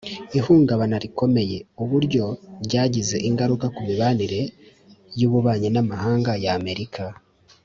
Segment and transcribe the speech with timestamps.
[0.37, 2.23] ihungabana rikomeye: uburyo
[2.65, 4.41] ryagize ingaruka ku mibanire
[5.19, 7.03] y’ububanyi n’amahanga ya amerika